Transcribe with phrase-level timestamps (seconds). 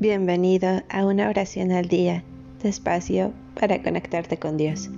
[0.00, 2.24] Bienvenido a una oración al día,
[2.62, 4.88] despacio para conectarte con Dios.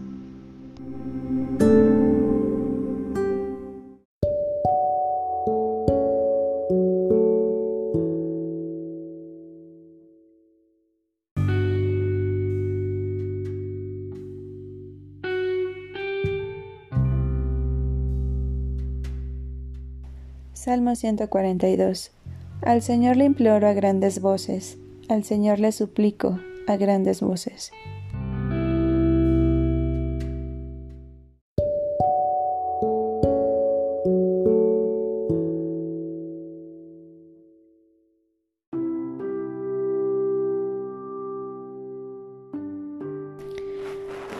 [20.52, 22.12] Salmo 142
[22.60, 24.78] Al Señor le imploro a grandes voces
[25.12, 27.70] al Señor le suplico a grandes voces.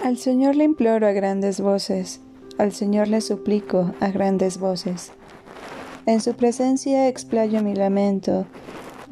[0.03, 2.21] Al Señor le imploro a grandes voces,
[2.57, 5.13] al Señor le suplico a grandes voces.
[6.07, 8.47] En su presencia explayo mi lamento,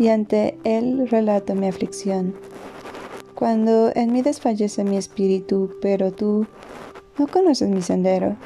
[0.01, 2.34] y ante Él relato mi aflicción.
[3.34, 6.47] Cuando en mí desfallece mi espíritu, pero tú
[7.19, 8.37] no conoces mi sendero.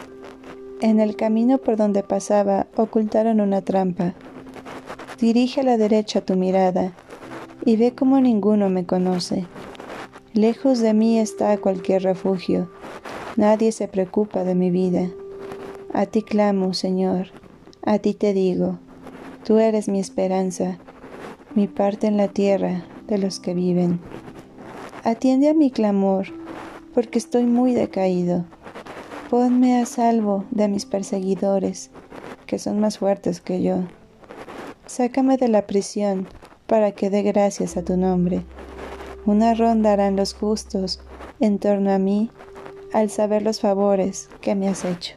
[0.80, 4.14] En el camino por donde pasaba ocultaron una trampa.
[5.20, 6.92] Dirige a la derecha tu mirada
[7.64, 9.46] y ve como ninguno me conoce.
[10.32, 12.68] Lejos de mí está cualquier refugio.
[13.36, 15.08] Nadie se preocupa de mi vida.
[15.92, 17.28] A ti clamo, Señor.
[17.84, 18.80] A ti te digo.
[19.44, 20.80] Tú eres mi esperanza
[21.54, 24.00] mi parte en la tierra de los que viven.
[25.04, 26.26] Atiende a mi clamor,
[26.92, 28.44] porque estoy muy decaído.
[29.30, 31.90] Ponme a salvo de mis perseguidores,
[32.46, 33.84] que son más fuertes que yo.
[34.86, 36.26] Sácame de la prisión,
[36.66, 38.44] para que dé gracias a tu nombre.
[39.26, 41.00] Una ronda harán los justos
[41.40, 42.30] en torno a mí
[42.92, 45.16] al saber los favores que me has hecho.